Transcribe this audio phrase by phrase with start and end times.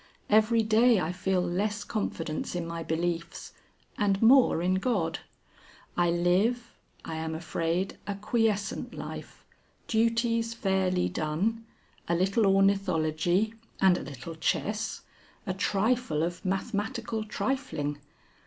[0.31, 3.53] Every day I feel less confidence in my beliefs,
[3.99, 5.19] and more in God.
[5.95, 6.71] I live,
[7.05, 9.45] I am afraid, a quiescent life,
[9.85, 11.65] duties fairly done,
[12.09, 15.01] a little ornithology and a little chess,
[15.45, 17.99] a trifle of mathematical trifling.